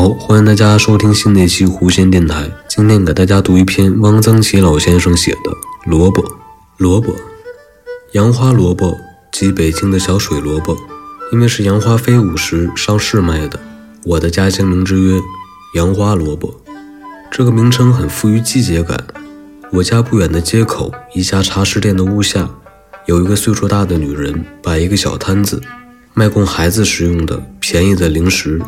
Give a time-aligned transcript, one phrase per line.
[0.00, 2.48] 好，欢迎大家收听新的一期弧线电台。
[2.68, 5.50] 今天给大家读一篇汪曾祺老先生写的
[5.86, 6.22] 《萝卜》。
[6.76, 7.12] 萝卜，
[8.12, 8.96] 杨花萝卜
[9.32, 10.78] 即北京的小水萝卜，
[11.32, 13.58] 因为是杨花飞舞时上市卖的，
[14.04, 15.18] 我的家乡名之曰
[15.74, 16.54] 杨花萝卜。
[17.28, 19.04] 这个名称很富于季节感。
[19.72, 22.48] 我家不远的街口，一家茶食店的屋下，
[23.06, 25.60] 有一个岁数大的女人摆一个小摊子，
[26.14, 28.62] 卖供孩子食用的便宜的零食。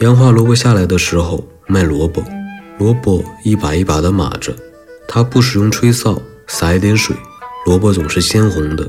[0.00, 2.22] 杨花萝卜下来的时候卖萝卜，
[2.78, 4.54] 萝卜一把一把的码着，
[5.08, 7.16] 他不使用吹扫，撒一点水，
[7.66, 8.88] 萝卜总是鲜红的。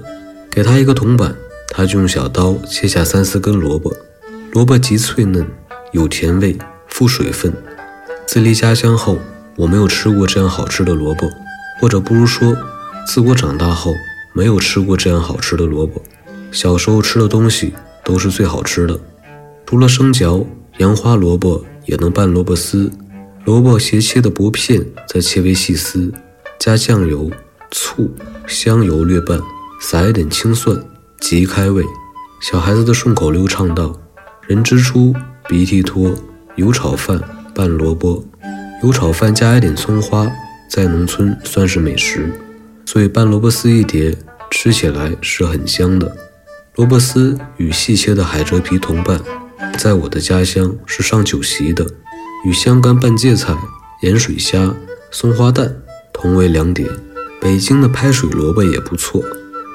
[0.52, 1.35] 给他一个铜板，
[1.70, 3.91] 他就用小刀切下三四根萝卜，
[4.52, 5.48] 萝卜极脆嫩，
[5.94, 6.55] 有甜味，
[6.88, 7.52] 富水分。
[8.27, 9.18] 自离家乡后，
[9.55, 11.27] 我没有吃过这样好吃的萝卜，
[11.82, 12.55] 或者不如说，
[13.07, 13.96] 自我长大后
[14.35, 15.99] 没有吃过这样好吃的萝卜。
[16.52, 18.99] 小时候吃的东西都是最好吃的，
[19.65, 20.46] 除了生嚼。
[20.80, 22.90] 杨花萝卜也能拌萝卜丝，
[23.44, 26.10] 萝卜斜切的薄片，再切为细丝，
[26.58, 27.30] 加酱油、
[27.70, 28.10] 醋、
[28.48, 29.41] 香油略拌，
[29.82, 30.82] 撒一点青蒜，
[31.20, 31.84] 极开胃。
[32.41, 33.94] 小孩子的顺口溜唱道
[34.48, 35.13] ：“人之初，
[35.49, 36.16] 鼻涕脱，
[36.55, 37.21] 油炒饭
[37.54, 38.24] 拌萝卜，
[38.82, 40.32] 油炒饭加一点葱花，
[40.71, 42.32] 在农村算是美食。
[42.86, 44.16] 所以拌萝卜丝一碟，
[44.49, 46.16] 吃起来是很香的。
[46.76, 49.20] 萝卜丝与细切的海蜇皮同拌。”
[49.80, 51.88] 在我的家乡是上酒席的，
[52.44, 53.58] 与香干拌芥菜、
[54.02, 54.76] 盐水虾、
[55.10, 55.74] 松花蛋
[56.12, 56.90] 同为两点。
[57.40, 59.24] 北京的拍水萝卜也不错，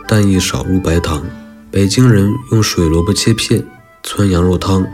[0.06, 1.24] 但亦少入白糖。
[1.70, 3.64] 北京人用水萝卜切片，
[4.02, 4.86] 汆羊肉汤，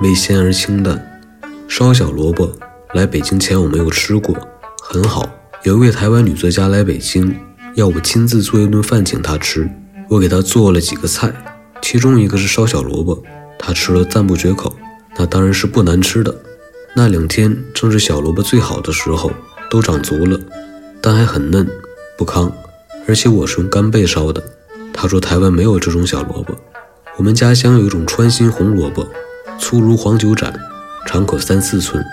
[0.00, 1.20] 味鲜而清淡。
[1.68, 2.50] 烧小萝卜，
[2.94, 4.34] 来北京前我没有吃过，
[4.80, 5.28] 很好。
[5.64, 7.36] 有一位台湾女作家来北京，
[7.74, 9.70] 要我亲自做一顿饭请她吃，
[10.08, 11.30] 我给她做了几个菜，
[11.82, 13.22] 其中一个是烧小萝卜。
[13.66, 14.76] 他吃了赞不绝口，
[15.16, 16.34] 那当然是不难吃的。
[16.94, 19.30] 那两天正是小萝卜最好的时候，
[19.70, 20.38] 都长足了，
[21.00, 21.66] 但还很嫩，
[22.18, 22.52] 不糠。
[23.08, 24.42] 而且我是用干贝烧的。
[24.92, 26.54] 他说台湾没有这种小萝卜，
[27.16, 29.08] 我们家乡有一种川心红萝卜，
[29.58, 30.52] 粗如黄酒盏，
[31.06, 32.04] 长可三四寸，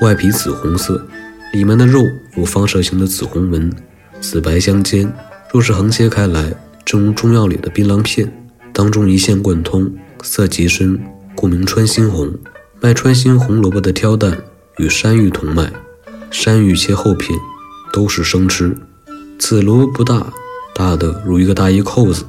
[0.00, 1.06] 外皮紫红色，
[1.52, 2.00] 里面的肉
[2.38, 3.70] 有放射型的紫红纹，
[4.22, 5.12] 紫白相间。
[5.52, 8.32] 若是横切开来，正如中药里的槟榔片，
[8.72, 9.94] 当中一线贯通。
[10.24, 10.98] 色极深，
[11.36, 12.32] 故名川心红。
[12.80, 14.42] 卖川心红萝卜的挑担
[14.78, 15.70] 与山芋同卖，
[16.30, 17.38] 山芋切厚片，
[17.92, 18.74] 都是生吃。
[19.38, 20.32] 此萝卜不大，
[20.74, 22.24] 大的如一个大衣扣子，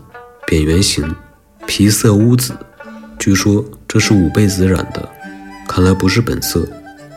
[0.45, 1.15] 扁圆形，
[1.65, 2.53] 皮色乌紫。
[3.17, 5.07] 据说这是五倍子染的，
[5.65, 6.67] 看来不是本色，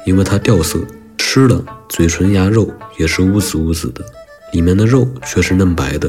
[0.06, 0.78] 因为它掉色。
[1.16, 4.04] 吃了，嘴唇牙肉也是乌紫乌紫的，
[4.52, 6.08] 里面的肉却是嫩白的。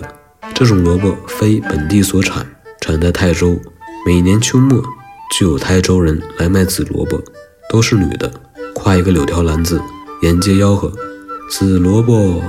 [0.54, 2.46] 这种萝卜非本地所产，
[2.80, 3.60] 产在泰州。
[4.06, 4.82] 每年秋末，
[5.38, 7.22] 就有台州人来卖紫萝卜，
[7.70, 8.32] 都是女的，
[8.74, 9.80] 挎一个柳条篮子，
[10.22, 10.92] 沿街吆喝
[11.52, 12.42] ：“紫萝卜！”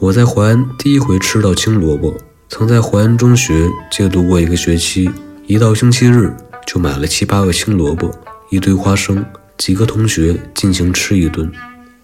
[0.00, 2.14] 我在淮安第一回吃到青萝卜，
[2.48, 5.10] 曾在淮安中学借读过一个学期，
[5.46, 6.34] 一到星期日
[6.66, 8.10] 就买了七八个青萝卜，
[8.50, 9.24] 一堆花生，
[9.58, 11.52] 几个同学进行吃一顿。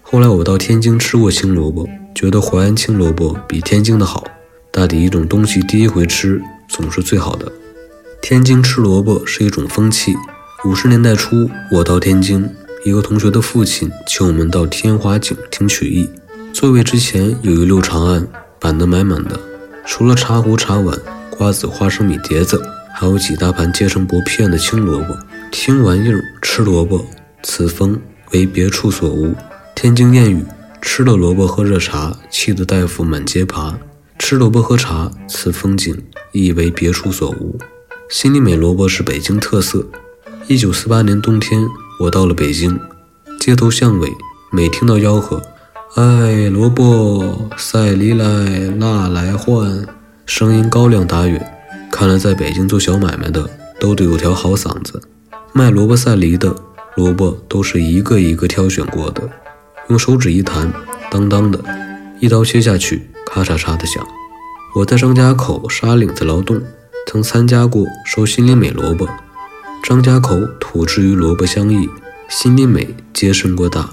[0.02, 4.24] 后来我到天津吃过青萝卜，觉得淮安青萝卜比天津的好。
[4.70, 7.50] 大抵一种东西第一回吃总是最好的。
[8.20, 10.14] 天津吃萝卜是一种风气。
[10.64, 12.48] 五十年代初，我到天津，
[12.84, 16.08] 一个同学的父亲请我们到天华井听曲艺。
[16.52, 18.26] 座位之前有一溜长案，
[18.58, 19.38] 摆得满满的，
[19.86, 20.98] 除了茶壶、茶碗、
[21.30, 22.60] 瓜子、花生米碟子，
[22.94, 25.16] 还有几大盘切成薄片的青萝卜。
[25.50, 27.06] 听完印儿，吃萝卜，
[27.42, 27.98] 此风
[28.32, 29.34] 为别处所无。
[29.74, 30.44] 天津谚语：
[30.82, 33.78] 吃了萝卜喝热茶，气得大夫满街爬。
[34.18, 35.96] 吃萝卜喝茶，此风景
[36.32, 37.56] 亦为别处所无。
[38.08, 39.84] 心里美萝卜是北京特色。
[40.46, 41.68] 一九四八年冬天，
[42.00, 42.80] 我到了北京，
[43.38, 44.10] 街头巷尾，
[44.50, 45.42] 每听到吆喝
[45.94, 48.24] “哎，萝卜赛梨来，
[48.78, 49.86] 那来换”，
[50.24, 51.54] 声音高亮达远。
[51.92, 53.48] 看来在北京做小买卖的
[53.78, 55.02] 都得有条好嗓子。
[55.52, 56.56] 卖萝卜赛梨的
[56.96, 59.28] 萝卜都是一个一个挑选过的，
[59.88, 60.72] 用手指一弹，
[61.10, 61.62] 当当的，
[62.20, 64.02] 一刀切下去，咔嚓嚓的响。
[64.74, 66.58] 我在张家口沙岭子劳动。
[67.10, 69.08] 曾参加过收心里美萝卜，
[69.82, 71.88] 张家口土质与萝卜相异，
[72.28, 73.88] 心里美皆胜过大。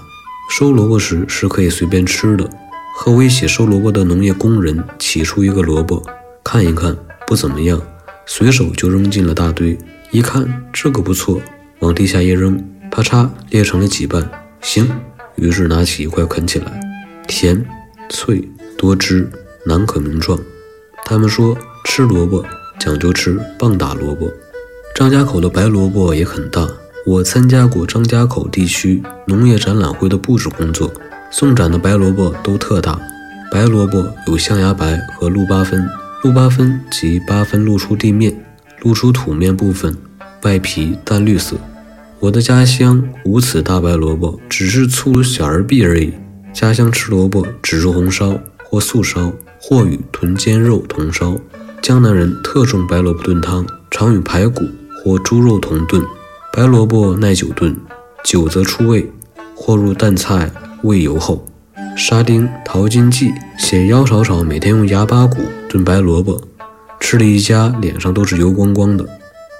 [0.50, 2.46] 收萝卜时是可以随便吃的。
[2.94, 6.02] 和我一起收萝卜的农业工人起出一个萝卜，
[6.44, 6.94] 看一看
[7.26, 7.80] 不怎么样，
[8.26, 9.78] 随手就扔进了大堆。
[10.10, 11.40] 一看这个不错，
[11.78, 14.30] 往地下一扔，啪嚓裂成了几瓣。
[14.60, 14.86] 行，
[15.36, 16.78] 于是拿起一块啃起来，
[17.26, 17.64] 甜、
[18.10, 18.46] 脆、
[18.76, 19.26] 多汁，
[19.64, 20.38] 难可名状。
[21.06, 22.44] 他们说吃萝卜。
[22.78, 24.32] 讲究吃棒打萝卜，
[24.94, 26.68] 张家口的白萝卜也很大，
[27.04, 30.92] 我参加过张家口地区农业展览会的布置工作，
[31.30, 33.00] 送展的白萝卜都特大。
[33.50, 35.88] 白萝卜有象牙白和露八分，
[36.22, 38.44] 露八分即八分露出地面，
[38.82, 39.96] 露出土面部分，
[40.42, 41.56] 外皮淡绿色。
[42.18, 46.12] 我的家乡无此大白萝卜，只是粗如小儿臂而已。
[46.52, 51.36] 家乡吃萝卜只是红烧或素烧，或与豚尖肉同烧。
[51.86, 54.64] 江南人特重白萝卜炖汤，常与排骨
[54.98, 56.02] 或猪肉同炖。
[56.52, 57.76] 白萝卜耐久炖，
[58.24, 59.08] 久则出味，
[59.54, 60.50] 或入淡菜，
[60.82, 61.46] 味油厚。
[61.96, 65.36] 沙丁、淘金记写妖草草每天用牙巴骨
[65.68, 66.42] 炖白萝卜，
[66.98, 69.08] 吃了一家脸上都是油光光的。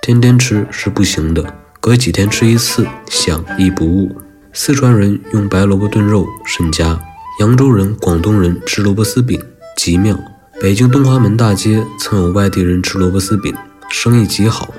[0.02, 4.10] 天天吃是不行的，隔几天吃一次，想亦不误。
[4.52, 6.98] 四川人用白萝卜炖肉甚佳，
[7.38, 9.40] 扬州人、广东人吃萝卜丝饼
[9.76, 10.18] 极妙。
[10.58, 13.54] 北京东华门大街曾有外地人吃萝卜丝饼，
[13.90, 14.72] 生意极好。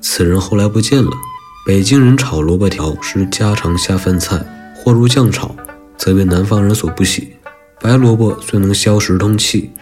[0.00, 1.10] 此人后来不见了。
[1.66, 4.40] 北京人炒萝卜条是家常下饭菜，
[4.76, 5.54] 或入酱炒，
[5.98, 7.32] 则为南方人所不喜。
[7.80, 9.72] 白萝卜虽能消食通气，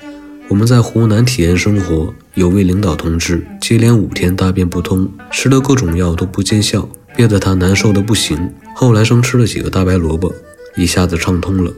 [0.48, 8.50] 我们在湖南体验生活，有位领导同志接连五天大便不通，吃了各种药都不见效，憋得他难受的不行。
[8.74, 10.34] 后来生吃了几个大白萝卜，
[10.76, 11.70] 一下子畅通了。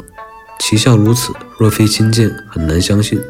[0.60, 3.20] 奇效如此，若非亲见，很难相信。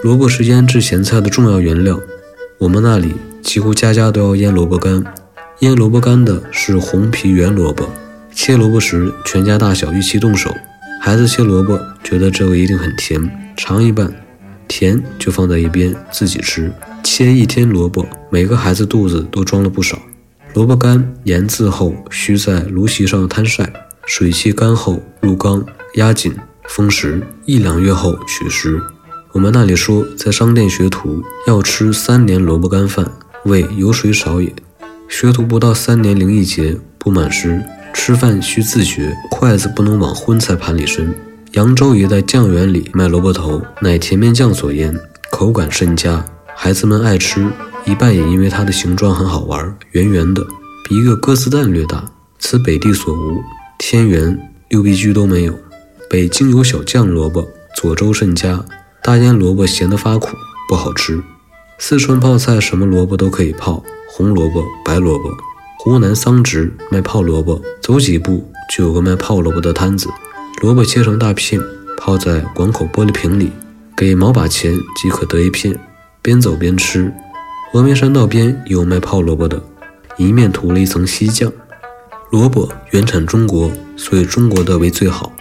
[0.00, 2.00] 萝卜是腌制咸菜的重要原料，
[2.58, 5.04] 我们那里几乎家家都要腌萝卜干。
[5.58, 7.90] 腌萝卜干的是红皮圆萝卜，
[8.32, 10.54] 切萝卜时全家大小一起动手。
[11.00, 13.20] 孩子切萝卜觉得这个一定很甜，
[13.56, 14.12] 尝一半，
[14.68, 16.72] 甜就放在一边自己吃。
[17.02, 19.98] 切一天萝卜，每个孩子肚子都装了不少。
[20.54, 23.68] 萝卜干腌制后需在炉席上摊晒，
[24.06, 26.32] 水汽干后入缸压紧
[26.68, 28.80] 封实，一两月后取食。
[29.32, 33.06] 我们那里说，在商店学徒要吃三年萝卜干饭，
[33.44, 34.50] 为油水少也。
[35.06, 41.14] 学徒不到三年零一节，不满时吃饭需自觉，筷子不能往荤菜盘里伸。
[41.52, 44.98] 扬州一带酱园里卖萝卜头，乃甜面酱所腌，
[45.30, 46.24] 口感甚佳，
[46.56, 47.46] 孩子们爱吃。
[47.84, 50.46] 一半也因为它的形状很好玩，圆圆的，
[50.84, 52.04] 比一个鸽子蛋略大，
[52.38, 53.42] 此北地所无，
[53.78, 54.38] 天元、
[54.70, 55.54] 六必居都没有。
[56.10, 57.46] 北京有小酱萝卜，
[57.76, 58.64] 左州甚佳，
[59.02, 60.36] 大腌萝卜咸得发苦，
[60.68, 61.22] 不好吃。
[61.78, 63.82] 四川泡菜什么萝卜都可以泡。
[64.10, 65.30] 红萝卜、白萝卜，
[65.78, 70.08] 湖南桑植卖泡萝卜，走几步就有个卖泡萝卜的摊子。
[70.60, 71.60] 萝卜切成大片，
[71.96, 73.52] 泡在广口玻璃瓶里，
[73.96, 75.78] 给毛把钱即可得一片，
[76.20, 77.12] 边走边吃。
[77.72, 79.62] 峨眉山道边有卖泡萝卜的，
[80.16, 81.52] 一面涂了一层锡酱。
[82.30, 85.32] 萝卜原产中国，所以中国的为最好。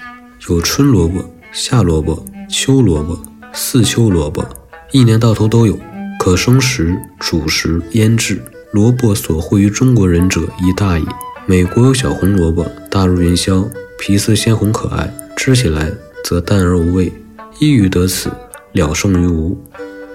[0.50, 3.20] 有春萝卜、夏萝卜、秋萝卜、
[3.60, 4.48] 四秋萝卜，
[4.92, 5.80] 一年到头都有，
[6.20, 8.40] 可生食、煮食、腌制。
[8.72, 11.04] 萝卜所惠于中国人者亦大矣。
[11.48, 13.68] 美国有小红萝卜，大如元宵，
[14.00, 15.92] 皮色鲜红可爱，吃起来
[16.24, 17.12] 则淡而无味。
[17.58, 18.30] 一语得此，
[18.74, 19.60] 了胜于无。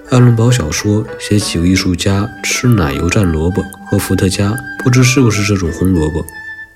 [0.09, 3.61] 爱伦堡小说写几个艺术家吃奶油蘸萝卜，
[3.91, 6.23] 和伏特加，不知是不是这种红萝卜。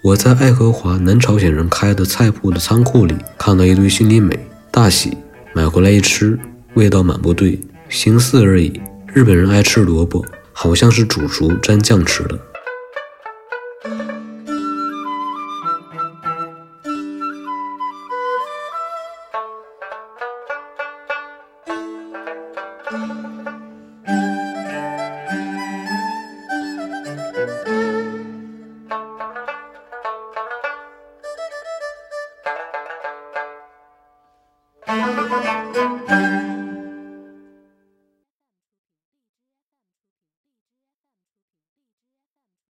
[0.02, 4.38] 我在爱荷华南朝鲜人开的菜铺的仓库里看到一堆心里美，
[4.70, 5.18] 大喜，
[5.54, 6.38] 买回来一吃，
[6.78, 7.60] 味道满不对，
[7.90, 8.80] 形似而已。
[9.14, 10.24] 日本人爱吃萝卜。
[10.60, 12.40] 好像是煮熟蘸酱吃的。